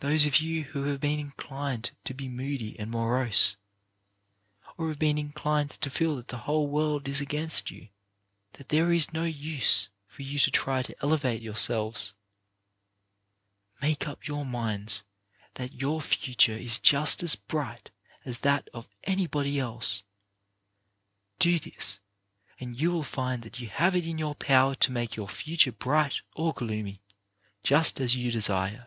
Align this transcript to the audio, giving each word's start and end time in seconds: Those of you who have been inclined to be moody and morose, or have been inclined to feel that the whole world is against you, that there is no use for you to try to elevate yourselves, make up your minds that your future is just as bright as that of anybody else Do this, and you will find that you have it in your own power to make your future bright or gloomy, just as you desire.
Those 0.00 0.26
of 0.26 0.36
you 0.36 0.62
who 0.62 0.84
have 0.84 1.00
been 1.00 1.18
inclined 1.18 1.90
to 2.04 2.14
be 2.14 2.28
moody 2.28 2.78
and 2.78 2.88
morose, 2.88 3.56
or 4.76 4.90
have 4.90 4.98
been 5.00 5.18
inclined 5.18 5.70
to 5.72 5.90
feel 5.90 6.14
that 6.14 6.28
the 6.28 6.38
whole 6.46 6.68
world 6.68 7.08
is 7.08 7.20
against 7.20 7.72
you, 7.72 7.88
that 8.52 8.68
there 8.68 8.92
is 8.92 9.12
no 9.12 9.24
use 9.24 9.88
for 10.06 10.22
you 10.22 10.38
to 10.38 10.52
try 10.52 10.82
to 10.84 10.94
elevate 11.02 11.42
yourselves, 11.42 12.12
make 13.82 14.06
up 14.06 14.28
your 14.28 14.44
minds 14.46 15.02
that 15.54 15.72
your 15.72 16.00
future 16.00 16.56
is 16.56 16.78
just 16.78 17.24
as 17.24 17.34
bright 17.34 17.90
as 18.24 18.38
that 18.42 18.68
of 18.72 18.86
anybody 19.02 19.58
else 19.58 20.04
Do 21.40 21.58
this, 21.58 21.98
and 22.60 22.80
you 22.80 22.92
will 22.92 23.02
find 23.02 23.42
that 23.42 23.58
you 23.58 23.68
have 23.68 23.96
it 23.96 24.06
in 24.06 24.16
your 24.16 24.28
own 24.28 24.34
power 24.36 24.74
to 24.76 24.92
make 24.92 25.16
your 25.16 25.28
future 25.28 25.72
bright 25.72 26.20
or 26.36 26.54
gloomy, 26.54 27.02
just 27.64 28.00
as 28.00 28.14
you 28.14 28.30
desire. 28.30 28.84